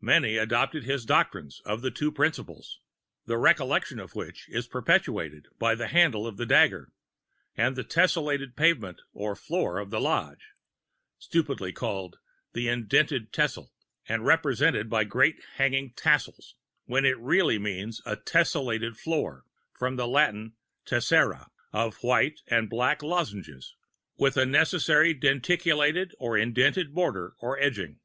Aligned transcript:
Many 0.00 0.36
adopted 0.36 0.82
his 0.82 1.04
doctrines 1.06 1.60
of 1.64 1.82
the 1.82 1.92
two 1.92 2.10
Principles, 2.10 2.80
the 3.26 3.38
recollection 3.38 4.00
of 4.00 4.16
which 4.16 4.48
is 4.48 4.66
perpetuated 4.66 5.46
by 5.60 5.76
the 5.76 5.86
handle 5.86 6.26
of 6.26 6.36
the 6.36 6.44
dagger 6.46 6.90
and 7.54 7.76
the 7.76 7.84
tesselated 7.84 8.56
pavement 8.56 9.00
or 9.12 9.36
floor 9.36 9.78
of 9.78 9.90
the 9.90 10.00
Lodge, 10.00 10.48
stupidly 11.16 11.72
called 11.72 12.16
"the 12.54 12.66
Indented 12.66 13.32
Tessel," 13.32 13.72
and 14.08 14.26
represented 14.26 14.90
by 14.90 15.04
great 15.04 15.36
hanging 15.58 15.92
tassels, 15.94 16.56
when 16.86 17.04
it 17.04 17.16
really 17.20 17.60
means 17.60 18.02
a 18.04 18.16
tesserated 18.16 18.96
floor 18.96 19.44
(from 19.78 19.94
the 19.94 20.08
Latin 20.08 20.56
tessera) 20.86 21.50
of 21.72 21.94
white 22.02 22.40
and 22.48 22.68
black 22.68 23.00
lozenges, 23.00 23.76
with 24.16 24.36
a 24.36 24.44
necessarily 24.44 25.14
denticulated 25.14 26.16
or 26.18 26.36
indented 26.36 26.92
border 26.92 27.36
or 27.38 27.56
edging. 27.60 28.00